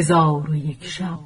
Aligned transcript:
هزار 0.00 0.50
و 0.50 0.54
یک 0.54 0.84
شب. 0.84 1.18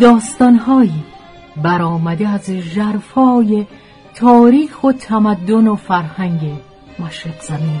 داستانهایی 0.00 1.04
برآمده 1.56 2.28
از 2.28 2.50
ژرفای 2.50 3.66
تاریخ 4.14 4.84
و 4.84 4.92
تمدن 4.92 5.66
و 5.66 5.76
فرهنگ 5.76 6.40
مشرق 6.98 7.42
زمین. 7.42 7.80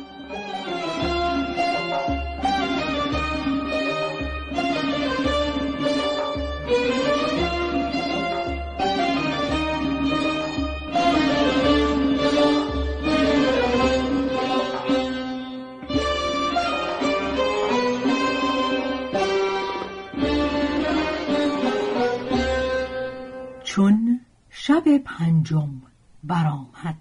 پنجم 24.97 25.81
برآمد. 26.23 26.97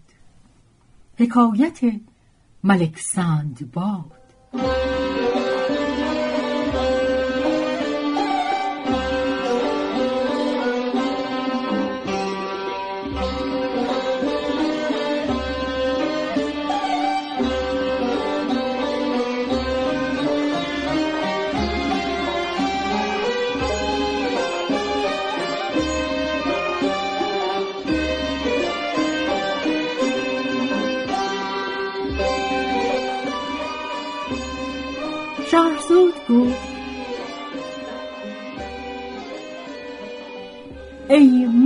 حکایت 1.19 1.81
ملک 2.65 2.99
سندباد 3.01 4.20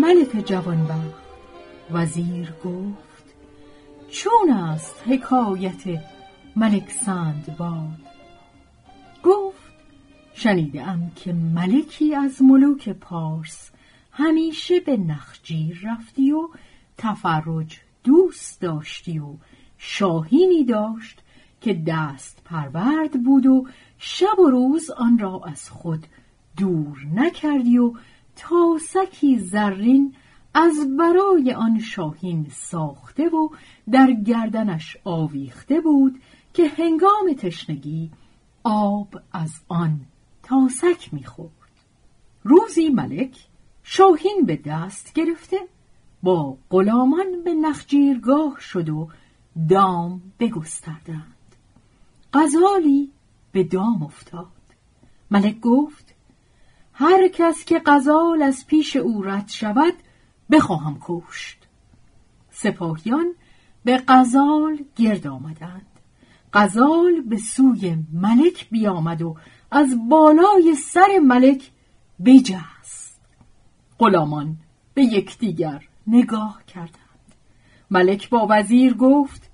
ملک 0.05 0.47
جوانبخت 0.47 1.25
وزیر 1.91 2.53
گفت 2.65 3.35
چون 4.11 4.51
است 4.51 5.03
حکایت 5.07 5.83
ملک 6.57 6.91
سندباد. 6.91 7.99
گفت 9.23 9.73
شنیدم 10.35 11.13
که 11.17 11.33
ملکی 11.33 12.15
از 12.15 12.43
ملوک 12.43 12.89
پارس 12.89 13.71
همیشه 14.13 14.81
به 14.81 14.97
نخجیر 14.97 15.81
رفتی 15.85 16.33
و 16.33 16.49
تفرج 16.99 17.81
دوست 18.05 18.61
داشتی 18.61 19.19
و 19.19 19.35
شاهینی 19.79 20.65
داشت 20.65 21.23
که 21.61 21.83
دست 21.87 22.39
پرورد 22.45 23.23
بود 23.23 23.47
و 23.47 23.67
شب 23.99 24.39
و 24.39 24.51
روز 24.51 24.91
آن 24.91 25.19
را 25.19 25.41
از 25.47 25.71
خود 25.71 26.07
دور 26.57 27.07
نکردی 27.15 27.79
و 27.79 27.93
تاسکی 28.37 29.39
زرین 29.39 30.15
از 30.55 30.97
برای 30.97 31.53
آن 31.53 31.79
شاهین 31.79 32.47
ساخته 32.51 33.29
و 33.29 33.49
در 33.91 34.13
گردنش 34.13 34.97
آویخته 35.05 35.81
بود 35.81 36.21
که 36.55 36.69
هنگام 36.69 37.33
تشنگی 37.39 38.11
آب 38.65 39.21
از 39.33 39.51
آن 39.69 40.01
تاسک 40.43 41.15
می‌خورد. 41.15 41.51
روزی 42.43 42.89
ملک 42.89 43.47
شاهین 43.83 44.45
به 44.47 44.57
دست 44.57 45.13
گرفته 45.13 45.57
با 46.23 46.57
غلامان 46.71 47.45
به 47.45 47.55
نخجیرگاه 47.55 48.61
شد 48.61 48.89
و 48.89 49.09
دام 49.69 50.23
بگستردند. 50.41 51.35
غزالی 52.33 53.11
به 53.53 53.65
دام 53.65 54.03
افتاد. 54.03 54.47
ملک 55.31 55.61
گفت 55.61 56.14
هر 56.95 57.29
کس 57.29 57.65
که 57.65 57.83
غزال 57.87 58.43
از 58.43 58.67
پیش 58.67 58.97
او 58.97 59.23
رد 59.23 59.49
شود 59.49 59.95
بخواهم 60.51 60.99
کشت. 61.03 61.59
سپاهیان 62.51 63.35
به 63.85 64.03
غزال 64.09 64.79
گرد 64.97 65.27
آمدند. 65.27 65.87
غزال 66.53 67.21
به 67.21 67.37
سوی 67.37 67.97
ملک 68.13 68.71
بیامد 68.71 69.23
و 69.23 69.37
از 69.71 70.09
بالای 70.09 70.75
سر 70.75 71.19
ملک 71.23 71.71
بجست. 72.25 73.21
غلامان 73.99 74.57
به 74.95 75.03
یکدیگر 75.03 75.85
نگاه 76.07 76.63
کردند. 76.67 77.35
ملک 77.91 78.31
با 78.31 78.47
وزیر 78.51 78.95
گفت 78.95 79.51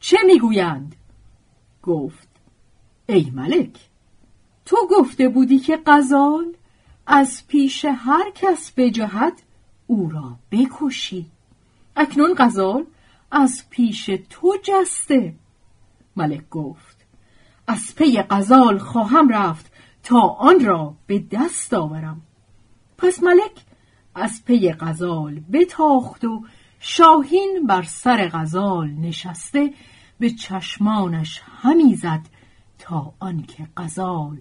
چه 0.00 0.18
می‌گویند؟ 0.26 0.94
گفت 1.82 2.28
ای 3.06 3.30
ملک 3.34 3.78
تو 4.64 4.76
گفته 4.90 5.28
بودی 5.28 5.58
که 5.58 5.76
قزال 5.86 6.54
از 7.10 7.46
پیش 7.48 7.84
هر 7.84 8.30
کس 8.34 8.72
بجهد 8.76 9.42
او 9.86 10.10
را 10.10 10.36
بکشی. 10.50 11.26
اکنون 11.96 12.34
قزال 12.34 12.84
از 13.30 13.64
پیش 13.70 14.10
تو 14.30 14.56
جسته. 14.62 15.34
ملک 16.16 16.48
گفت 16.48 17.06
از 17.66 17.94
پی 17.96 18.22
قزال 18.22 18.78
خواهم 18.78 19.28
رفت 19.28 19.72
تا 20.02 20.20
آن 20.20 20.64
را 20.64 20.94
به 21.06 21.18
دست 21.18 21.74
آورم. 21.74 22.20
پس 22.98 23.22
ملک 23.22 23.64
از 24.14 24.44
پی 24.44 24.72
غزال 24.72 25.40
بتاخت 25.52 26.24
و 26.24 26.44
شاهین 26.80 27.66
بر 27.66 27.82
سر 27.82 28.28
غزال 28.28 28.90
نشسته 28.90 29.74
به 30.18 30.30
چشمانش 30.30 31.42
همی 31.62 31.94
زد 31.94 32.26
تا 32.78 33.12
آنکه 33.20 33.66
غزال 33.76 34.38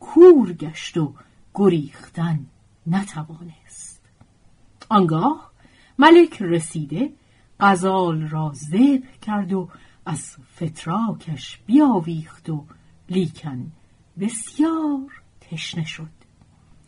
کور 0.00 0.52
گشت 0.52 0.96
و 0.96 1.14
گریختن 1.54 2.46
نتوانست. 2.86 4.00
آنگاه 4.88 5.50
ملک 5.98 6.42
رسیده 6.42 7.12
غزال 7.60 8.28
را 8.28 8.52
ذبح 8.54 9.18
کرد 9.22 9.52
و 9.52 9.68
از 10.06 10.36
فتراکش 10.56 11.58
بیاویخت 11.66 12.50
و 12.50 12.64
لیکن 13.08 13.72
بسیار 14.20 15.22
تشنه 15.40 15.84
شد. 15.84 16.10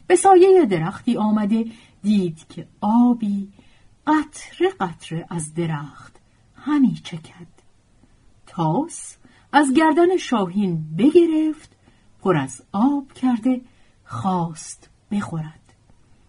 به 0.06 0.16
سایه 0.16 0.66
درختی 0.66 1.16
آمده 1.16 1.64
دید 2.02 2.46
که 2.48 2.68
آبی 2.80 3.48
قطره 4.06 4.68
قطره 4.80 5.26
از 5.30 5.54
درخت 5.54 6.16
همی 6.54 6.94
چکد. 6.94 7.46
تاس 8.46 9.16
از 9.52 9.72
گردن 9.72 10.16
شاهین 10.16 10.96
بگرفت 10.96 11.76
پر 12.20 12.36
از 12.36 12.62
آب 12.72 13.12
کرده 13.12 13.60
خواست 14.06 14.88
بخورد. 15.10 15.72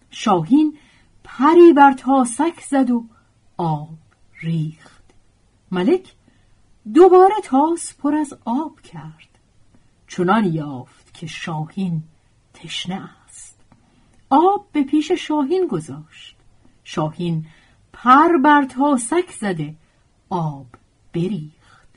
شاهین 0.09 0.77
پری 1.24 1.74
بر 1.74 1.94
تاسک 1.94 2.62
زد 2.69 2.91
و 2.91 3.06
آب 3.57 3.97
ریخت. 4.41 5.03
ملک 5.71 6.13
دوباره 6.94 7.35
تاس 7.44 7.94
پر 7.94 8.15
از 8.15 8.38
آب 8.45 8.81
کرد. 8.81 9.39
چنان 10.07 10.45
یافت 10.45 11.13
که 11.13 11.27
شاهین 11.27 12.03
تشنه 12.53 13.09
است. 13.25 13.59
آب 14.30 14.68
به 14.71 14.83
پیش 14.83 15.12
شاهین 15.12 15.68
گذاشت. 15.68 16.35
شاهین 16.83 17.45
پر 17.94 18.38
بر 18.44 18.65
تاسک 18.65 19.31
زده 19.39 19.75
آب 20.30 20.65
بریخت. 21.13 21.89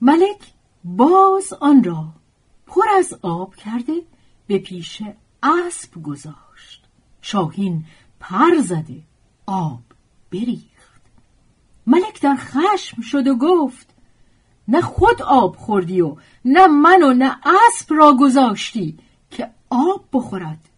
ملک 0.00 0.52
باز 0.84 1.52
آن 1.52 1.84
را 1.84 2.08
پر 2.66 2.88
از 2.98 3.18
آب 3.22 3.54
کرده 3.54 4.02
به 4.50 4.58
پیش 4.58 5.02
اسب 5.42 6.02
گذاشت. 6.02 6.84
شاهین 7.20 7.84
پر 8.20 8.58
زده 8.58 9.02
آب 9.46 9.82
بریخت. 10.32 11.02
ملک 11.86 12.22
در 12.22 12.36
خشم 12.38 13.02
شد 13.02 13.26
و 13.26 13.36
گفت 13.36 13.94
نه 14.68 14.80
خود 14.80 15.22
آب 15.22 15.56
خوردی 15.56 16.00
و 16.00 16.16
نه 16.44 16.66
من 16.66 17.02
و 17.02 17.12
نه 17.12 17.36
اسب 17.44 17.94
را 17.94 18.16
گذاشتی 18.20 18.98
که 19.30 19.50
آب 19.70 20.04
بخورد. 20.12 20.68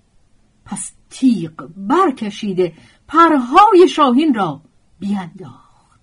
پس 0.64 0.92
تیغ 1.10 1.68
برکشیده 1.76 2.72
پرهای 3.08 3.88
شاهین 3.88 4.34
را 4.34 4.60
بینداخت. 4.98 6.00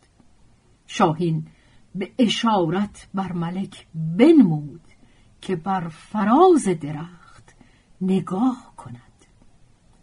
شاهین 0.88 1.48
به 1.96 2.12
اشارت 2.18 3.08
بر 3.14 3.32
ملک 3.32 3.88
بنمود 4.18 4.82
که 5.42 5.56
بر 5.56 5.88
فراز 5.88 6.64
درخت 6.64 7.29
نگاه 8.02 8.74
کند. 8.78 8.96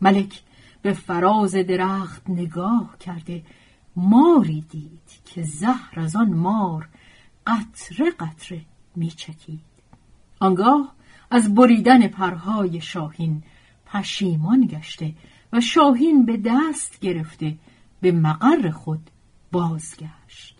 ملک 0.01 0.43
به 0.83 0.93
فراز 0.93 1.55
درخت 1.55 2.31
نگاه 2.31 2.97
کرده. 3.01 3.43
ماری 3.97 4.61
دید 4.61 5.21
که 5.25 5.43
زهر 5.43 6.01
از 6.01 6.17
آن 6.17 6.35
مار 6.35 6.89
قطره 7.47 8.11
قطره 8.11 8.61
میچکید. 8.97 9.61
آنگاه 10.41 10.93
از 11.31 11.55
بریدن 11.55 12.09
پرهای 12.09 12.81
شاهین 12.81 13.43
پشیمان 13.87 14.67
گشته 14.67 15.15
و 15.53 15.61
شاهین 15.61 16.27
به 16.27 16.37
دست 16.45 17.01
گرفته 17.01 17.59
به 18.01 18.13
مقر 18.13 18.71
خود 18.71 19.11
بازگشت. 19.53 20.57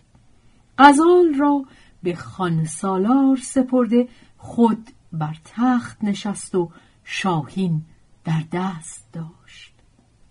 غزال 0.77 1.33
را 1.39 1.65
به 2.03 2.15
خان 2.15 2.65
سالار 2.65 3.37
سپرده 3.37 4.07
خود 4.37 4.89
بر 5.13 5.37
تخت 5.45 6.03
نشست 6.03 6.55
و 6.55 6.71
شاهین 7.09 7.85
در 8.23 8.43
دست 8.51 9.13
داشت. 9.13 9.73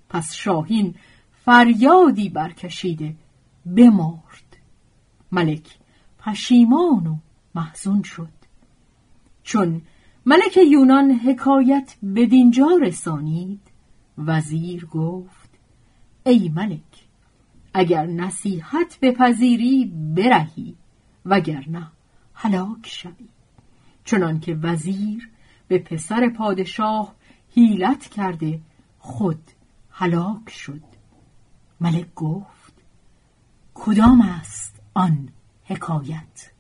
پس 0.09 0.35
شاهین 0.35 0.95
فریادی 1.45 2.29
برکشیده 2.29 3.15
بمرد. 3.77 4.57
ملک 5.33 5.79
پشیمان 6.19 7.07
و 7.07 7.17
محزون 7.55 8.03
شد. 8.03 8.33
چون 9.43 9.83
ملک 10.27 10.57
یونان 10.57 11.11
حکایت 11.11 11.97
به 12.03 12.27
دینجا 12.27 12.69
رسانید 12.83 13.61
وزیر 14.19 14.87
گفت 14.87 15.51
ای 16.27 16.49
ملک 16.49 17.07
اگر 17.75 18.07
نصیحت 18.07 18.99
بپذیری 19.03 19.85
برهی 20.17 20.77
وگرنه 21.27 21.87
هلاک 22.35 22.87
شوی. 22.87 23.29
چنان 24.05 24.41
که 24.41 24.55
وزیر 24.55 25.31
به 25.69 25.79
پسر 25.79 26.29
پادشاه 26.29 27.15
هیلت 27.51 28.09
کرده 28.09 28.61
خود 28.99 29.51
هلاک 29.91 30.51
شد. 30.51 30.83
ملک 31.81 32.15
گفت 32.15 32.73
کدام 33.75 34.21
است 34.21 34.81
آن 34.95 35.29
حکایت؟ 35.65 36.51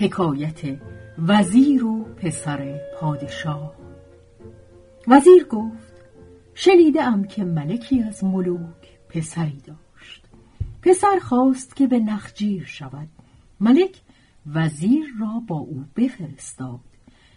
حکایت 0.00 0.78
وزیر 1.18 1.84
و 1.84 2.04
پسر 2.04 2.80
پادشاه. 3.00 3.72
وزیر 5.08 5.44
گفت 5.44 5.94
شنیده 6.54 7.26
که 7.28 7.44
ملکی 7.44 8.02
از 8.02 8.24
ملوک 8.24 8.98
پسری 9.08 9.62
داشت. 9.66 10.24
پسر 10.82 11.18
خواست 11.22 11.76
که 11.76 11.86
به 11.86 11.98
نخجیر 11.98 12.64
شود. 12.64 13.08
ملک 13.60 14.00
وزیر 14.46 15.06
را 15.20 15.42
با 15.46 15.56
او 15.56 15.84
بفرستاد. 15.96 16.80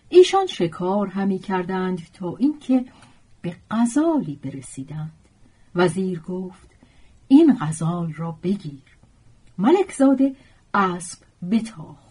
ایشان 0.09 0.45
شکار 0.45 1.07
همی 1.07 1.39
کردند 1.39 2.01
تا 2.13 2.35
اینکه 2.37 2.85
به 3.41 3.55
غزالی 3.71 4.39
برسیدند. 4.43 5.11
وزیر 5.75 6.19
گفت 6.19 6.69
این 7.27 7.57
غزال 7.61 8.13
را 8.13 8.31
بگیر. 8.43 8.97
ملک 9.57 9.91
زاده 9.91 10.35
اسب 10.73 11.19
بتاخت. 11.51 12.10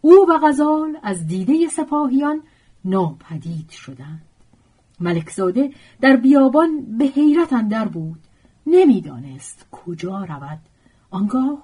او 0.00 0.26
و 0.28 0.38
غزال 0.42 0.98
از 1.02 1.26
دیده 1.26 1.68
سپاهیان 1.68 2.42
ناپدید 2.84 3.70
شدند. 3.70 4.22
ملکزاده 5.00 5.70
در 6.00 6.16
بیابان 6.16 6.98
به 6.98 7.04
حیرت 7.04 7.52
اندر 7.52 7.88
بود. 7.88 8.20
نمی‌دانست 8.66 9.66
کجا 9.70 10.24
رود. 10.24 10.58
آنگاه 11.10 11.62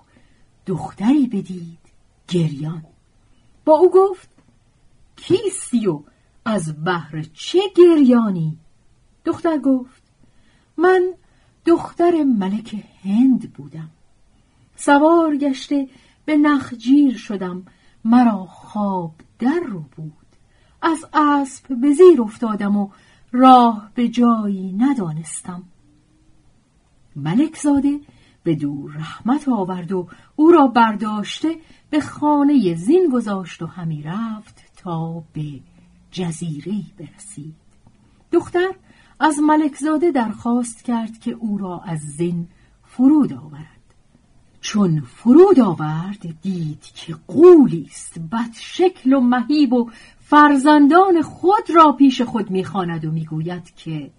دختری 0.67 1.27
بدید 1.27 1.79
گریان. 2.29 2.85
با 3.65 3.73
او 3.73 3.91
گفت 3.91 4.29
کیستی 5.17 5.87
و 5.87 6.01
از 6.45 6.85
بهر 6.85 7.27
چه 7.35 7.61
گریانی؟ 7.77 8.59
دختر 9.25 9.59
گفت 9.59 10.03
من 10.77 11.15
دختر 11.67 12.23
ملک 12.23 12.85
هند 13.05 13.53
بودم. 13.53 13.91
سوار 14.77 15.37
گشته 15.37 15.89
به 16.25 16.37
نخجیر 16.37 17.17
شدم 17.17 17.67
مرا 18.07 18.47
خواب 18.47 19.15
در 19.39 19.61
رو 19.67 19.85
بود. 19.97 20.13
از 20.83 21.05
اسب 21.13 21.81
به 21.81 21.93
زیر 21.93 22.23
افتادم 22.23 22.77
و 22.77 22.91
راه 23.33 23.91
به 23.95 24.09
جایی 24.09 24.73
ندانستم. 24.73 25.63
ملک 27.17 27.57
زاده 27.57 28.01
به 28.43 28.55
دور 28.55 28.93
رحمت 28.93 29.49
آورد 29.49 29.93
و 29.93 30.09
او 30.37 30.51
را 30.51 30.67
برداشته 30.67 31.57
به 31.91 32.01
خانه 32.01 32.75
زین 32.75 33.11
گذاشت 33.13 33.63
و 33.63 33.67
همی 33.67 34.03
رفت 34.03 34.63
تا 34.77 35.25
به 35.33 35.61
جزیره 36.11 36.83
برسید. 36.99 37.55
دختر 38.33 38.71
از 39.21 39.39
ملکزاده 39.39 40.11
درخواست 40.11 40.85
کرد 40.85 41.19
که 41.19 41.31
او 41.31 41.59
را 41.59 41.81
از 41.81 42.01
زین 42.01 42.49
فرود 42.85 43.33
آورد. 43.33 43.76
چون 44.67 45.01
فرود 45.01 45.61
آورد 45.61 46.41
دید 46.43 46.83
که 46.83 47.17
قولی 47.29 47.87
است 47.91 48.19
بد 48.19 48.53
شکل 48.55 49.13
و 49.13 49.21
مهیب 49.21 49.73
و 49.73 49.91
فرزندان 50.21 51.23
خود 51.23 51.71
را 51.75 51.93
پیش 51.93 52.23
خود 52.23 52.51
می‌خواند 52.51 53.05
و 53.05 53.11
می‌گوید 53.11 53.75
که 53.75 54.11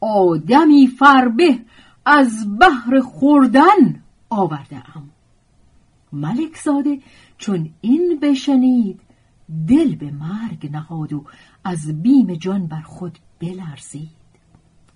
آدمی 0.00 0.86
فربه 0.86 1.58
از 2.04 2.58
بحر 2.60 3.00
خوردن 3.00 4.02
آورده 4.30 4.96
ام 4.96 5.10
ملک 6.12 6.56
زاده 6.56 7.00
چون 7.36 7.70
این 7.80 8.18
بشنید 8.22 9.00
دل 9.68 9.94
به 9.94 10.10
مرگ 10.10 10.70
نهاد 10.72 11.12
و 11.12 11.24
از 11.64 12.02
بیم 12.02 12.34
جان 12.34 12.66
بر 12.66 12.82
خود 12.82 13.18
بلرزید 13.40 14.08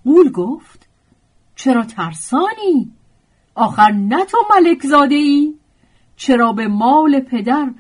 قول 0.05 0.31
گفت 0.31 0.89
چرا 1.57 1.85
ترسانی؟ 1.85 2.93
آخر 3.55 3.93
نه 3.93 4.25
تو 4.25 4.39
ملک 4.51 4.87
زاده 4.87 5.15
ای؟ 5.15 5.55
چرا 6.17 6.53
به 6.53 6.69
مال 6.69 7.21
پدر 7.21 7.73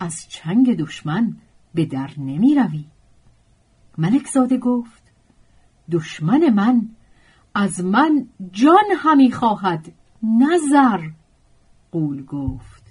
از 0.00 0.28
چنگ 0.28 0.76
دشمن 0.76 1.36
به 1.74 1.84
در 1.84 2.10
نمی 2.18 2.54
روی 2.54 2.84
ملک 3.98 4.26
زاده 4.26 4.58
گفت 4.58 5.02
دشمن 5.90 6.50
من 6.50 6.88
از 7.54 7.84
من 7.84 8.28
جان 8.52 8.84
همی 8.96 9.32
خواهد 9.32 9.92
نظر 10.22 11.00
قول 11.92 12.24
گفت 12.24 12.82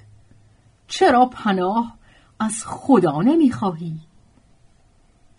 چرا 0.87 1.25
پناه 1.25 1.97
از 2.39 2.63
خدا 2.65 3.21
نمی 3.21 3.51
خواهی 3.51 3.99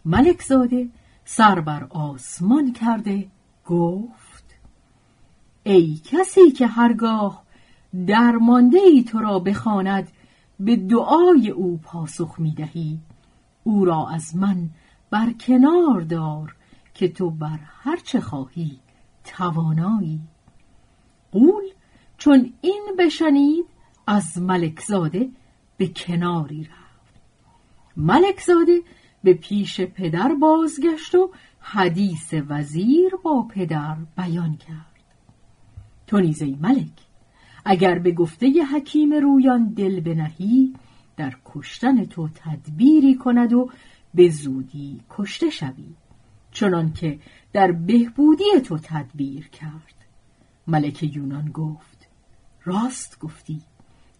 ملک 0.04 0.42
زاده 0.42 0.88
سر 1.25 1.61
بر 1.61 1.87
آسمان 1.90 2.73
کرده 2.73 3.28
گفت 3.66 4.29
ای 5.71 6.00
کسی 6.05 6.50
که 6.50 6.67
هرگاه 6.67 7.43
درمانده 8.07 8.79
ای 8.79 9.03
تو 9.03 9.19
را 9.19 9.39
بخواند 9.39 10.09
به 10.61 10.77
دعای 10.77 11.50
او 11.50 11.79
پاسخ 11.79 12.35
می 12.39 12.55
دهی 12.55 12.99
او 13.65 13.85
را 13.85 14.09
از 14.09 14.37
من 14.37 14.71
بر 15.11 15.33
کنار 15.33 16.00
دار 16.00 16.57
که 16.95 17.09
تو 17.09 17.31
بر 17.31 17.59
هر 17.83 17.97
چه 17.97 18.21
خواهی 18.21 18.79
توانایی. 19.25 20.21
قول 21.33 21.65
چون 22.19 22.53
این 22.61 22.83
بشنید 22.99 23.67
از 24.07 24.39
ملکزاده 24.39 25.29
به 25.77 25.89
کناری 25.89 26.65
رفت. 26.65 27.23
ملکزاده 27.97 28.83
به 29.25 29.35
پیش 29.35 29.81
پدر 29.81 30.35
بازگشت 30.35 31.15
و 31.15 31.31
حدیث 31.61 32.35
وزیر 32.49 33.12
با 33.23 33.47
پدر 33.55 33.97
بیان 34.17 34.57
کرد. 34.57 34.89
تو 36.11 36.21
نیزه 36.21 36.57
ملک 36.61 36.93
اگر 37.64 37.99
به 37.99 38.12
گفته 38.12 38.47
حکیم 38.75 39.12
رویان 39.12 39.69
دل 39.69 40.00
بنهی 40.00 40.75
در 41.17 41.35
کشتن 41.45 42.05
تو 42.05 42.29
تدبیری 42.29 43.14
کند 43.14 43.52
و 43.52 43.71
به 44.14 44.29
زودی 44.29 45.00
کشته 45.11 45.50
شوی 45.50 45.95
چنان 46.52 46.93
که 46.93 47.19
در 47.52 47.73
بهبودی 47.73 48.61
تو 48.64 48.79
تدبیر 48.79 49.49
کرد. 49.49 49.95
ملک 50.67 51.17
یونان 51.17 51.50
گفت 51.50 52.09
راست 52.64 53.19
گفتی 53.21 53.61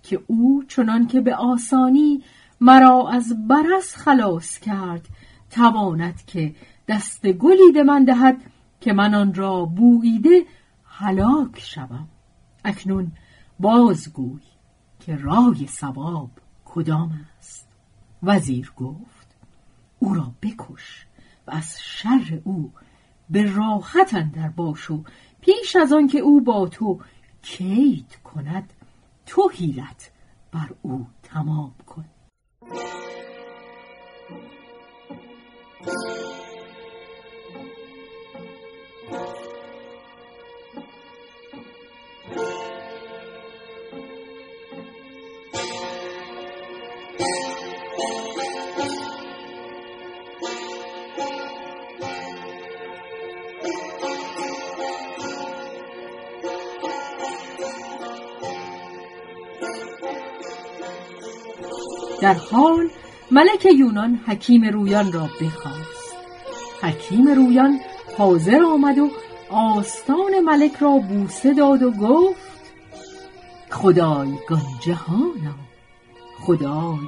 که 0.03 0.21
او 0.27 0.65
چنان 0.69 1.07
که 1.07 1.21
به 1.21 1.35
آسانی 1.35 2.23
مرا 2.61 3.09
از 3.09 3.49
برس 3.49 3.97
خلاص 3.97 4.59
کرد 4.59 5.09
تواند 5.51 6.25
که 6.27 6.55
دست 6.89 7.27
گلی 7.27 7.73
به 7.75 7.83
من 7.83 8.05
دهد 8.05 8.37
که 8.81 8.93
من 8.93 9.15
آن 9.15 9.35
را 9.35 9.65
بوییده 9.65 10.47
هلاک 11.01 11.61
شوم. 11.61 12.09
اکنون 12.65 13.13
بازگوی 13.61 14.43
که 15.01 15.17
رای 15.17 15.67
سواب 15.67 16.31
کدام 16.65 17.27
است. 17.39 17.69
وزیر 18.23 18.73
گفت 18.77 19.37
او 19.99 20.15
را 20.15 20.35
بکش 20.43 21.07
و 21.47 21.51
از 21.51 21.77
شر 21.81 22.41
او 22.45 22.73
به 23.31 23.53
راحت 23.53 24.15
اندر 24.15 24.49
باش 24.49 24.91
و 24.91 25.05
پیش 25.41 25.77
از 25.77 25.93
آن 25.93 26.07
که 26.07 26.19
او 26.19 26.41
با 26.41 26.69
تو 26.69 27.01
کید 27.43 28.19
کند 28.25 28.73
تو 29.27 29.51
حیلت 29.55 30.11
بر 30.53 30.69
او 30.83 31.07
تمام 31.23 31.75
کن. 31.87 32.05
در 62.21 62.35
حال 62.35 62.89
ملک 63.31 63.67
یونان 63.79 64.21
حکیم 64.27 64.65
رویان 64.65 65.13
را 65.13 65.29
بخواست. 65.41 66.17
حکیم 66.83 67.29
رویان 67.29 67.81
حاضر 68.19 68.63
آمد 68.65 68.99
و 68.99 69.11
آستان 69.51 70.41
ملک 70.45 70.77
را 70.77 70.91
بوسه 70.91 71.55
داد 71.55 71.83
و 71.83 71.91
گفت 71.91 72.61
خدایگان 73.71 74.63
جهانا 74.81 75.55
خدای 76.41 76.99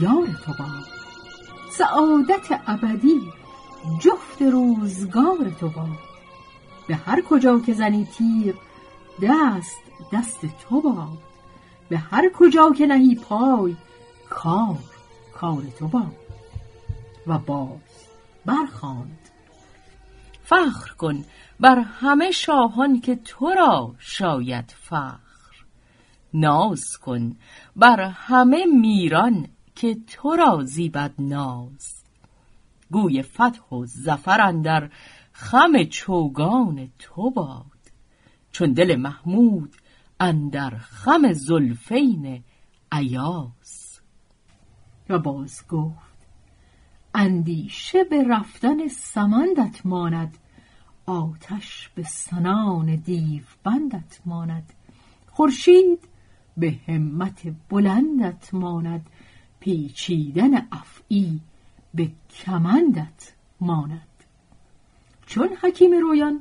یار 0.00 0.26
تو 0.44 0.52
باد 0.58 0.86
سعادت 1.70 2.60
ابدی 2.66 3.20
جفت 4.00 4.42
روزگار 4.42 5.52
تو 5.60 5.68
باد 5.68 5.98
به 6.88 6.94
هر 6.94 7.22
کجا 7.22 7.60
که 7.60 7.72
زنی 7.72 8.08
تیر 8.18 8.54
دست 9.22 9.82
دست 10.12 10.40
تو 10.68 10.80
باد. 10.80 11.18
به 11.88 11.98
هر 11.98 12.30
کجا 12.34 12.70
که 12.70 12.86
نهی 12.86 13.14
پای 13.14 13.76
کار 14.32 14.78
کار 15.34 15.62
تو 15.78 15.88
با. 15.88 16.06
و 17.26 17.38
باز 17.38 18.08
برخاند. 18.46 19.18
فخر 20.44 20.92
کن 20.92 21.24
بر 21.60 21.78
همه 21.78 22.30
شاهان 22.30 23.00
که 23.00 23.16
تو 23.16 23.50
را 23.50 23.94
شاید 23.98 24.74
فخر. 24.78 25.18
ناز 26.34 26.96
کن 26.96 27.36
بر 27.76 28.00
همه 28.00 28.64
میران 28.66 29.48
که 29.74 29.96
تو 30.06 30.36
را 30.36 30.64
زیبد 30.64 31.14
ناز. 31.18 32.02
گوی 32.90 33.22
فتح 33.22 33.68
و 33.72 33.86
زفر 33.86 34.40
اندر 34.40 34.90
خم 35.32 35.84
چوگان 35.84 36.92
تو 36.98 37.30
باد. 37.30 37.64
چون 38.52 38.72
دل 38.72 38.96
محمود 38.96 39.76
اندر 40.20 40.70
خم 40.70 41.32
زلفین 41.32 42.44
ایاز 42.92 43.61
و 45.12 45.18
باز 45.18 45.68
گفت 45.68 46.12
اندیشه 47.14 48.04
به 48.04 48.24
رفتن 48.28 48.88
سمندت 48.88 49.86
ماند 49.86 50.38
آتش 51.06 51.90
به 51.94 52.02
سنان 52.02 52.96
دیو 52.96 53.42
بندت 53.64 54.20
ماند 54.26 54.72
خورشید 55.30 55.98
به 56.56 56.78
همت 56.88 57.54
بلندت 57.68 58.54
ماند 58.54 59.06
پیچیدن 59.60 60.68
افعی 60.72 61.40
به 61.94 62.10
کمندت 62.30 63.32
ماند. 63.60 64.08
چون 65.26 65.48
حکیم 65.62 65.92
رویان 65.92 66.40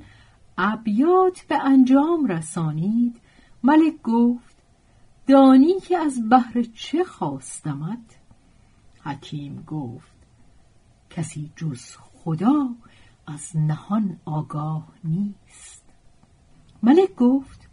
ابیات 0.57 1.41
به 1.41 1.65
انجام 1.65 2.25
رسانید 2.25 3.15
ملک 3.63 4.01
گفت 4.03 4.55
دانی 5.27 5.79
که 5.79 5.97
از 5.97 6.29
بهر 6.29 6.63
چه 6.75 7.03
خواستمت؟ 7.03 8.20
حکیم 9.03 9.63
گفت 9.67 10.11
کسی 11.09 11.51
جز 11.55 11.95
خدا 11.97 12.69
از 13.27 13.51
نهان 13.55 14.19
آگاه 14.25 14.87
نیست. 15.03 15.83
ملک 16.83 17.15
گفت 17.15 17.67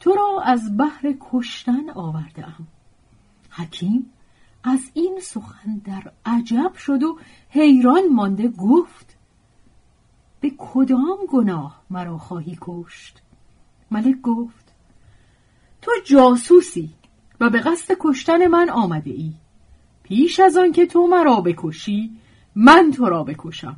تو 0.00 0.12
را 0.12 0.42
از 0.44 0.76
بحر 0.76 1.14
کشتن 1.20 1.90
آورده 1.90 2.46
ام 2.46 2.66
حکیم 3.50 4.12
از 4.64 4.90
این 4.94 5.20
سخن 5.22 5.78
در 5.84 6.12
عجب 6.26 6.74
شد 6.74 7.02
و 7.02 7.18
حیران 7.50 8.08
مانده 8.12 8.48
گفت 8.48 9.16
به 10.40 10.52
کدام 10.58 11.18
گناه 11.28 11.82
مرا 11.90 12.18
خواهی 12.18 12.58
کشت؟ 12.60 13.22
ملک 13.90 14.20
گفت 14.20 14.72
تو 15.82 15.92
جاسوسی 16.04 16.94
و 17.40 17.50
به 17.50 17.60
قصد 17.60 17.94
کشتن 18.00 18.46
من 18.46 18.70
آمده 18.70 19.10
ای. 19.10 19.34
پیش 20.08 20.40
از 20.40 20.56
آن 20.56 20.72
که 20.72 20.86
تو 20.86 21.06
مرا 21.06 21.40
بکشی 21.40 22.10
من 22.54 22.90
تو 22.90 23.08
را 23.08 23.24
بکشم. 23.24 23.76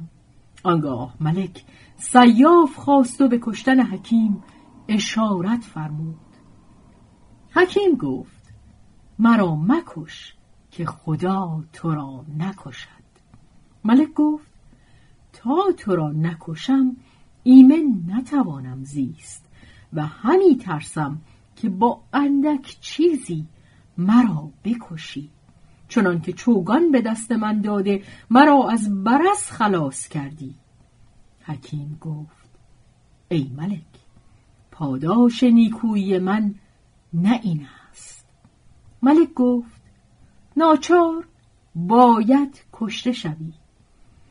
آنگاه 0.62 1.14
ملک 1.20 1.64
سیاف 1.96 2.76
خواست 2.76 3.20
و 3.20 3.28
به 3.28 3.38
کشتن 3.42 3.80
حکیم 3.80 4.42
اشارت 4.88 5.64
فرمود. 5.64 6.16
حکیم 7.50 7.94
گفت 7.94 8.52
مرا 9.18 9.56
مکش 9.56 10.34
که 10.70 10.86
خدا 10.86 11.64
تو 11.72 11.94
را 11.94 12.24
نکشد. 12.38 12.88
ملک 13.84 14.12
گفت 14.14 14.52
تا 15.32 15.72
تو 15.76 15.96
را 15.96 16.12
نکشم 16.12 16.96
ایمن 17.42 18.02
نتوانم 18.06 18.84
زیست 18.84 19.44
و 19.92 20.06
همی 20.06 20.56
ترسم 20.56 21.20
که 21.56 21.68
با 21.68 22.00
اندک 22.12 22.76
چیزی 22.80 23.46
مرا 23.98 24.50
بکشی. 24.64 25.30
چنان 25.88 26.20
که 26.20 26.32
چوگان 26.32 26.90
به 26.90 27.00
دست 27.00 27.32
من 27.32 27.60
داده 27.60 28.02
مرا 28.30 28.70
از 28.70 29.04
برس 29.04 29.50
خلاص 29.50 30.08
کردی. 30.08 30.54
حکیم 31.42 31.98
گفت 32.00 32.48
ای 33.28 33.50
ملک 33.56 33.82
پاداش 34.70 35.42
نیکویی 35.42 36.18
من 36.18 36.54
نه 37.12 37.40
این 37.42 37.66
است. 37.90 38.26
ملک 39.02 39.34
گفت 39.34 39.80
ناچار 40.56 41.24
باید 41.74 42.64
کشته 42.72 43.12
شوی. 43.12 43.52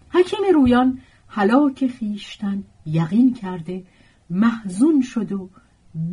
حکیم 0.09 0.39
رویان 0.53 0.99
هلاک 1.27 1.87
خیشتن 1.87 2.63
یقین 2.85 3.33
کرده 3.33 3.83
محزون 4.29 5.01
شد 5.01 5.31
و 5.31 5.49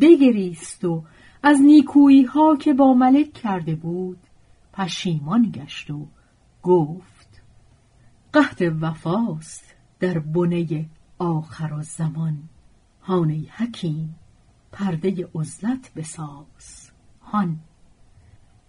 بگریست 0.01 0.85
و 0.85 1.05
از 1.43 1.61
نیکویی 1.61 2.23
ها 2.23 2.57
که 2.57 2.75
با 2.75 2.95
ملک 2.95 3.33
کرده 3.33 3.75
بود 3.75 4.19
پشیمان 4.75 5.51
گشت 5.51 5.91
و 5.91 6.07
گفت 6.63 7.43
قهد 8.33 8.83
وفاست 8.83 9.75
در 10.01 10.19
بنه 10.19 10.87
آخر 11.19 11.83
زمان. 11.83 12.49
هانه 13.03 13.47
حکیم 13.57 14.15
پرده 14.73 15.29
عزلت 15.35 15.95
بساز. 15.97 16.91
هان 17.23 17.59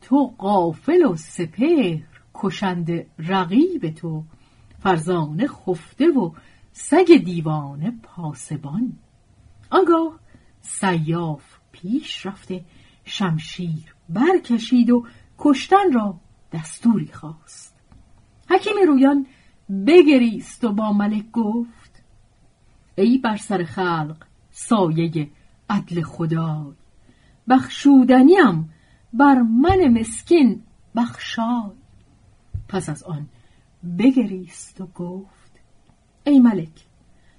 تو 0.01 0.33
قافل 0.37 1.05
و 1.05 1.15
سپهر 1.15 2.03
کشند 2.35 2.91
رقیب 3.19 3.89
تو. 3.89 4.23
فرزانه 4.79 5.47
خفته 5.47 6.07
و 6.07 6.31
سگ 6.71 7.23
دیوانه 7.25 7.93
پاسبان. 8.03 8.93
آنگاه 9.69 10.19
سیاف 10.61 11.57
پیش 11.71 12.25
رفته 12.25 12.65
شمشیر 13.05 13.95
برکشید 14.09 14.89
و 14.89 15.05
کشتن 15.39 15.91
را 15.93 16.19
دستوری 16.53 17.07
خواست. 17.07 17.75
حکیم 18.49 18.73
رویان 18.87 19.25
بگریست 19.87 20.63
و 20.63 20.73
با 20.73 20.93
ملک 20.93 21.31
گفت 21.31 22.03
ای 22.95 23.17
بر 23.17 23.37
سر 23.37 23.63
خلق 23.63 24.17
سایه 24.51 25.29
عدل 25.69 26.01
خدای 26.01 26.73
بخشودنیم 27.49 28.69
بر 29.13 29.41
من 29.41 29.99
مسکین 29.99 30.61
بخشای. 30.95 31.71
پس 32.67 32.89
از 32.89 33.03
آن 33.03 33.29
بگریست 33.99 34.81
و 34.81 34.87
گفت 34.87 35.59
ای 36.23 36.39
ملک 36.39 36.85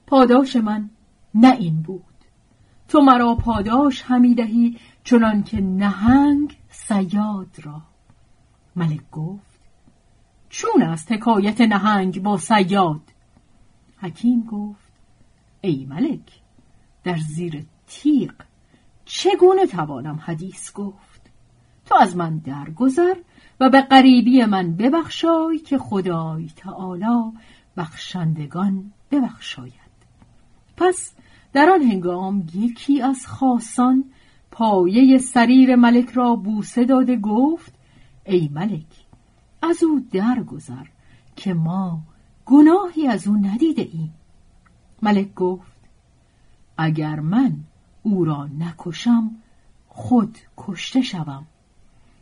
پاداش 0.06 0.56
من 0.56 0.90
نه 1.34 1.56
این 1.56 1.82
بود. 1.82 2.15
تو 2.88 3.00
مرا 3.00 3.34
پاداش 3.34 4.02
همی 4.02 4.34
دهی 4.34 4.78
چنان 5.04 5.42
که 5.42 5.60
نهنگ 5.60 6.56
سیاد 6.70 7.56
را. 7.62 7.82
ملک 8.76 9.10
گفت 9.10 9.60
چون 10.48 10.82
است 10.82 11.12
حکایت 11.12 11.60
نهنگ 11.60 12.22
با 12.22 12.38
سیاد 12.38 13.00
حکیم 13.98 14.40
گفت 14.40 14.92
ای 15.60 15.86
ملک 15.90 16.32
در 17.04 17.16
زیر 17.16 17.64
تیغ 17.86 18.34
چگونه 19.04 19.66
توانم 19.66 20.20
حدیث 20.24 20.72
گفت؟ 20.72 21.20
تو 21.86 21.94
از 21.94 22.16
من 22.16 22.38
درگذر 22.38 23.16
و 23.60 23.70
به 23.70 23.80
غریبی 23.80 24.44
من 24.44 24.76
ببخشای 24.76 25.58
که 25.58 25.78
خدای 25.78 26.50
تعالی 26.56 27.32
بخشندگان 27.76 28.92
ببخشاید. 29.10 29.72
پس 30.76 31.12
در 31.56 31.70
آن 31.70 31.82
هنگام 31.82 32.46
یکی 32.54 33.02
از 33.02 33.26
خاصان 33.26 34.04
پایه 34.50 35.18
سریر 35.18 35.76
ملک 35.76 36.08
را 36.08 36.36
بوسه 36.36 36.84
داده 36.84 37.16
گفت 37.16 37.74
ای 38.24 38.50
ملک 38.54 38.86
از 39.62 39.82
او 39.82 40.00
درگذر 40.12 40.86
که 41.36 41.54
ما 41.54 42.00
گناهی 42.46 43.08
از 43.08 43.28
او 43.28 43.34
ندیده 43.34 43.88
ایم. 43.92 44.14
ملک 45.02 45.34
گفت 45.34 45.76
اگر 46.78 47.20
من 47.20 47.52
او 48.02 48.24
را 48.24 48.48
نکشم 48.58 49.30
خود 49.88 50.38
کشته 50.56 51.02
شوم. 51.02 51.46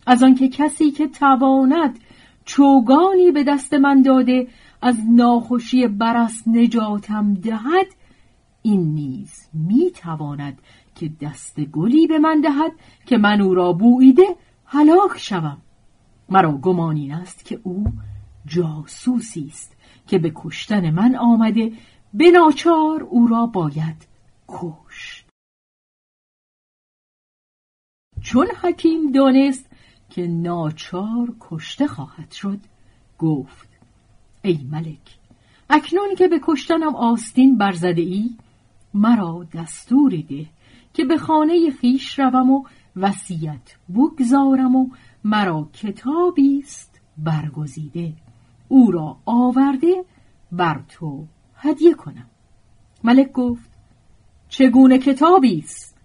از 0.07 0.23
آنکه 0.23 0.49
کسی 0.49 0.91
که 0.91 1.09
تواند 1.09 1.99
چوگانی 2.45 3.31
به 3.31 3.45
دست 3.45 3.75
من 3.75 4.03
داده 4.03 4.49
از 4.83 4.97
ناخوشی 5.11 5.89
برس 5.89 6.43
نجاتم 6.47 7.35
دهد 7.35 7.87
این 8.67 8.95
نیز 8.95 9.49
می 9.53 9.91
تواند 9.91 10.59
که 10.95 11.11
دست 11.21 11.61
گلی 11.61 12.07
به 12.07 12.19
من 12.19 12.41
دهد 12.41 12.73
که 13.07 13.19
من 13.19 13.41
او 13.41 13.55
را 13.55 13.73
بویده 13.73 14.37
هلاک 14.65 15.19
شوم. 15.19 15.63
مرا 16.29 16.53
گمان 16.53 16.97
این 16.97 17.13
است 17.13 17.45
که 17.45 17.61
او 17.63 17.85
جاسوسی 18.47 19.47
است 19.49 19.77
که 20.07 20.19
به 20.19 20.33
کشتن 20.35 20.91
من 20.91 21.17
آمده 21.17 21.73
به 22.15 22.31
ناچار 22.31 23.03
او 23.03 23.27
را 23.27 23.47
باید 23.47 24.07
کشت. 24.49 25.27
چون 28.23 28.47
حکیم 28.63 29.13
دانست 29.13 29.71
که 30.11 30.27
ناچار 30.27 31.35
کشته 31.41 31.87
خواهد 31.87 32.31
شد 32.33 32.61
گفت 33.19 33.69
ای 34.43 34.67
ملک 34.71 35.19
اکنون 35.71 36.15
که 36.19 36.29
به 36.29 36.41
کشتنم 36.43 36.97
آستین 36.97 37.59
برزده 37.59 38.03
ای 38.03 38.31
مرا 38.95 39.47
دستوری 39.53 40.23
ده 40.23 40.47
که 40.95 41.05
به 41.05 41.17
خانه 41.17 41.71
خیش 41.71 42.19
روم 42.19 42.51
و 42.51 42.65
وصیت 42.97 43.77
بگذارم 43.95 44.77
و 44.77 44.89
مرا 45.25 45.69
کتابی 45.73 46.59
است 46.59 47.01
برگزیده. 47.19 48.13
او 48.69 48.91
را 48.91 49.17
آورده 49.27 50.05
بر 50.53 50.83
تو 50.89 51.27
هدیه 51.57 51.95
کنم. 51.95 52.27
ملک 53.05 53.33
گفت 53.33 53.71
چگونه 54.49 54.99
کتابی 54.99 55.59
است؟ 55.59 55.97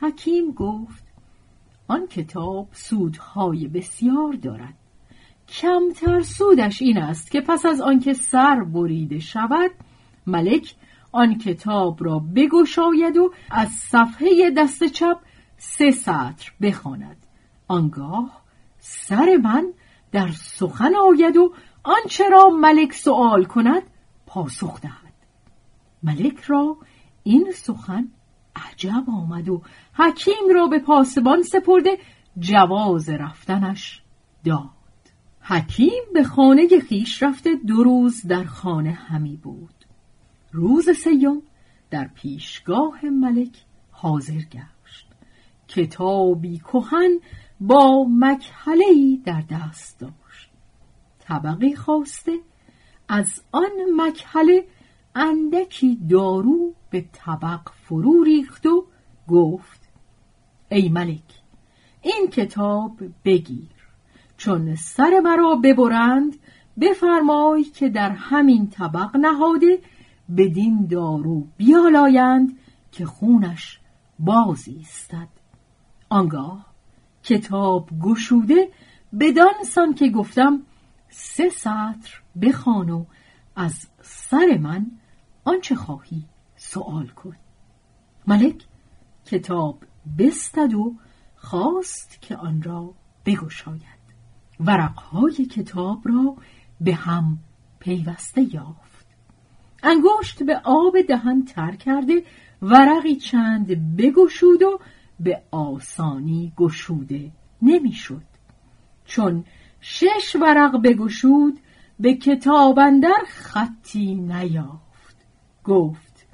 حکیم 0.00 0.50
گفت 0.50 1.04
آن 1.88 2.06
کتاب 2.06 2.68
سودهای 2.72 3.68
بسیار 3.68 4.32
دارد. 4.32 4.74
کمتر 5.48 6.20
سودش 6.20 6.82
این 6.82 6.98
است 6.98 7.30
که 7.30 7.40
پس 7.40 7.66
از 7.66 7.80
آنکه 7.80 8.12
سر 8.12 8.64
بریده 8.64 9.18
شود 9.18 9.70
ملک 10.26 10.74
آن 11.12 11.38
کتاب 11.38 12.04
را 12.04 12.18
بگشاید 12.18 13.16
و 13.16 13.32
از 13.50 13.68
صفحه 13.68 14.50
دست 14.56 14.84
چپ 14.84 15.18
سه 15.56 15.90
سطر 15.90 16.52
بخواند. 16.62 17.26
آنگاه 17.68 18.42
سر 18.78 19.36
من 19.42 19.72
در 20.12 20.28
سخن 20.28 20.92
آید 20.96 21.36
و 21.36 21.54
آنچه 21.82 22.28
را 22.28 22.50
ملک 22.50 22.92
سوال 22.92 23.44
کند 23.44 23.82
پاسخ 24.26 24.80
دهد. 24.80 25.12
ملک 26.02 26.40
را 26.40 26.76
این 27.22 27.52
سخن 27.54 28.08
عجب 28.56 29.04
آمد 29.08 29.48
و 29.48 29.62
حکیم 29.94 30.54
را 30.54 30.66
به 30.66 30.78
پاسبان 30.78 31.42
سپرده 31.42 31.98
جواز 32.38 33.08
رفتنش 33.08 34.02
داد. 34.44 34.70
حکیم 35.40 36.02
به 36.14 36.24
خانه 36.24 36.68
خیش 36.88 37.22
رفته 37.22 37.54
دو 37.66 37.82
روز 37.82 38.26
در 38.26 38.44
خانه 38.44 38.92
همی 38.92 39.36
بود. 39.36 39.75
روز 40.56 40.90
سیوم 40.90 41.42
در 41.90 42.10
پیشگاه 42.14 43.04
ملک 43.04 43.64
حاضر 43.90 44.32
گشت. 44.32 45.06
کتابی 45.68 46.58
کهن 46.58 47.10
با 47.60 48.06
مکحلهی 48.10 49.22
در 49.24 49.42
دست 49.50 50.00
داشت. 50.00 50.50
طبقی 51.18 51.74
خواسته 51.74 52.38
از 53.08 53.42
آن 53.52 53.70
مکحله 53.96 54.64
اندکی 55.14 55.98
دارو 56.10 56.74
به 56.90 57.04
طبق 57.12 57.60
فرو 57.82 58.24
ریخت 58.24 58.66
و 58.66 58.86
گفت 59.28 59.88
ای 60.68 60.88
ملک 60.88 61.40
این 62.02 62.28
کتاب 62.32 62.92
بگیر 63.24 63.76
چون 64.36 64.74
سر 64.74 65.20
مرا 65.24 65.56
ببرند 65.56 66.36
بفرمای 66.80 67.64
که 67.64 67.88
در 67.88 68.10
همین 68.10 68.68
طبق 68.68 69.16
نهاده 69.16 69.78
بدین 70.36 70.86
دارو 70.86 71.46
بیالایند 71.56 72.58
که 72.92 73.06
خونش 73.06 73.80
بازی 74.18 74.80
استد 74.80 75.28
آنگاه 76.08 76.66
کتاب 77.22 77.90
گشوده 78.00 78.68
بدان 79.20 79.64
سان 79.64 79.94
که 79.94 80.08
گفتم 80.08 80.62
سه 81.08 81.48
سطر 81.48 82.20
بخوان 82.42 82.90
و 82.90 83.04
از 83.56 83.86
سر 84.02 84.58
من 84.60 84.86
آنچه 85.44 85.74
خواهی 85.74 86.24
سوال 86.56 87.06
کن. 87.06 87.36
ملک 88.26 88.66
کتاب 89.24 89.84
بستد 90.18 90.74
و 90.74 90.94
خواست 91.36 92.22
که 92.22 92.36
آن 92.36 92.62
را 92.62 92.94
بگشاید. 93.26 94.06
ورقهای 94.60 95.46
کتاب 95.46 96.02
را 96.04 96.36
به 96.80 96.94
هم 96.94 97.38
پیوسته 97.78 98.54
یافت. 98.54 98.85
انگشت 99.86 100.42
به 100.42 100.60
آب 100.64 101.00
دهن 101.08 101.44
تر 101.44 101.76
کرده 101.76 102.22
ورقی 102.62 103.16
چند 103.16 103.96
بگشود 103.96 104.62
و 104.62 104.80
به 105.20 105.42
آسانی 105.50 106.52
گشوده 106.56 107.30
نمی‌شد. 107.62 108.22
چون 109.04 109.44
شش 109.80 110.36
ورق 110.40 110.82
بگشود 110.82 111.58
به 112.00 112.14
کتاب 112.14 112.78
اندر 112.78 113.22
خطی 113.28 114.14
نیافت. 114.14 115.16
گفت 115.64 116.26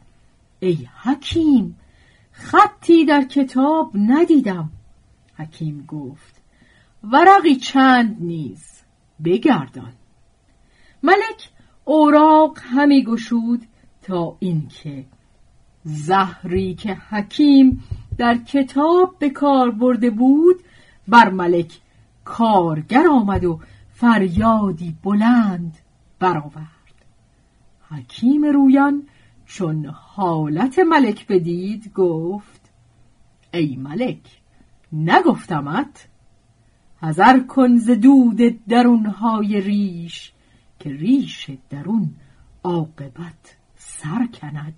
ای 0.60 0.88
حکیم 1.02 1.76
خطی 2.32 3.04
در 3.04 3.24
کتاب 3.24 3.90
ندیدم. 3.94 4.70
حکیم 5.36 5.84
گفت 5.88 6.42
ورقی 7.04 7.56
چند 7.56 8.16
نیز 8.20 8.82
بگردان. 9.24 9.92
ملک 11.02 11.50
اوراق 11.84 12.58
همی 12.62 13.04
گشود 13.04 13.62
تا 14.02 14.36
اینکه 14.38 15.04
زهری 15.84 16.74
که 16.74 16.94
حکیم 16.94 17.84
در 18.18 18.38
کتاب 18.38 19.16
به 19.18 19.30
کار 19.30 19.70
برده 19.70 20.10
بود 20.10 20.56
بر 21.08 21.30
ملک 21.30 21.80
کارگر 22.24 23.06
آمد 23.06 23.44
و 23.44 23.60
فریادی 23.92 24.96
بلند 25.02 25.78
برآورد. 26.18 26.66
حکیم 27.90 28.44
رویان 28.44 29.02
چون 29.46 29.86
حالت 29.86 30.78
ملک 30.78 31.26
بدید 31.26 31.92
گفت 31.92 32.70
ای 33.54 33.76
ملک 33.76 34.40
نگفتمت 34.92 36.08
حذر 37.02 37.40
کن 37.40 37.76
ز 37.76 37.90
دود 37.90 38.66
درونهای 38.68 39.60
ریش 39.60 40.31
که 40.82 40.90
ریش 40.90 41.50
درون 41.70 42.14
عاقبت 42.64 43.56
سر 43.76 44.26
کند. 44.26 44.74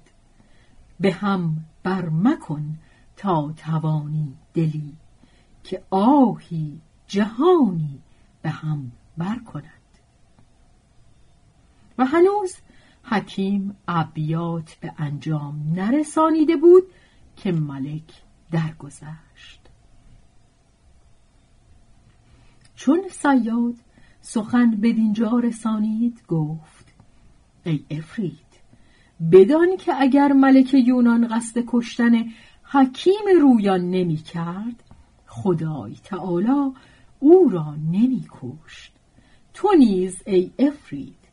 به 1.01 1.13
هم 1.13 1.65
بر 1.83 2.09
مکن 2.09 2.79
تا 3.17 3.53
توانی 3.57 4.35
دلی 4.55 4.97
که 5.65 5.83
آهی 5.91 6.81
جهانی 7.07 7.99
به 8.43 8.51
هم 8.51 8.93
بر 9.17 9.39
کند. 9.39 9.65
و 11.99 12.05
هنوز 12.05 12.57
حکیم 13.05 13.77
ابیات 13.89 14.75
به 14.75 14.93
انجام 14.99 15.73
نرسانیده 15.75 16.57
بود 16.57 16.83
که 17.37 17.53
ملک 17.53 18.23
درگذشت. 18.51 19.61
چون 22.75 23.09
سیاد 23.11 23.75
سخن 24.27 24.71
بدینجا 24.71 25.39
رسانید؟ 25.39 26.23
گفت. 26.29 26.95
ای 27.65 27.85
افرید 27.91 28.55
بدان 29.33 29.77
که 29.77 29.93
اگر 30.01 30.33
ملک 30.33 30.75
یونان 30.75 31.29
قصد 31.29 31.63
کشتن 31.67 32.25
حکیم 32.63 33.41
رویان 33.41 33.91
نمی 33.91 34.17
کرد 34.17 34.83
خدای 35.27 35.95
تعالی 36.05 36.73
او 37.21 37.49
را 37.49 37.75
نمی 37.93 38.27
کشت. 38.31 38.93
تو 39.55 39.69
نیز 39.79 40.23
ای 40.27 40.51
افرید 40.59 41.25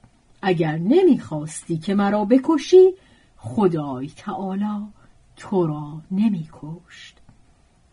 اگر 0.42 0.78
نمی‌خواستی 0.78 1.78
که 1.78 1.96
مرا 1.96 2.26
بکشی 2.26 2.94
خدای 3.38 4.08
تعالی 4.08 4.88
تو 5.36 5.68
را 5.68 6.02
نمی 6.12 6.50
کشت. 6.54 7.18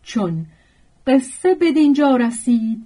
چون 0.03 0.45
قصه 1.07 1.55
بدینجا 1.61 2.15
رسید 2.15 2.85